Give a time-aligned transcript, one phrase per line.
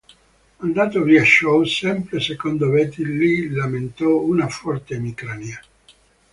[0.65, 5.61] Andato via Chow, sempre secondo Betty, Lee lamentò una forte emicrania.